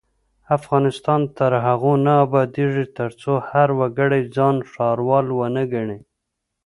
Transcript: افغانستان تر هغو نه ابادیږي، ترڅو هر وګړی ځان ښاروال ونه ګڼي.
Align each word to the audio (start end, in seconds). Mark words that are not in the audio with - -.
افغانستان 0.57 1.21
تر 1.37 1.51
هغو 1.65 1.93
نه 2.05 2.13
ابادیږي، 2.25 2.85
ترڅو 2.97 3.33
هر 3.49 3.69
وګړی 3.79 4.21
ځان 4.35 4.55
ښاروال 4.71 5.27
ونه 5.33 5.63
ګڼي. 5.73 5.99